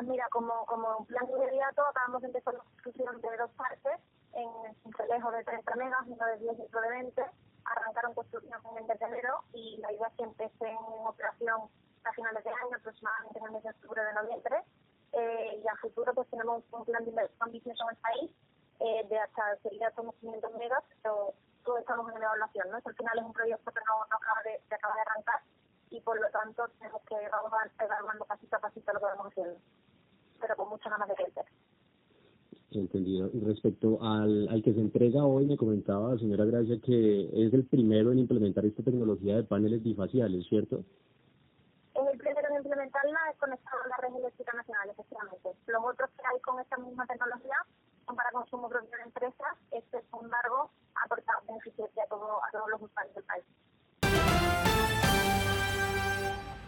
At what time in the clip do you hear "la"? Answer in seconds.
2.54-2.60, 9.76-9.92, 36.12-36.18, 43.88-43.96